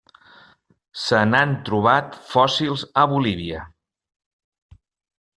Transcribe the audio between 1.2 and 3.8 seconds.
n'han trobat fòssils a Bolívia.